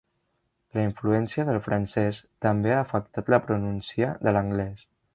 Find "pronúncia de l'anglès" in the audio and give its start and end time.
3.47-4.93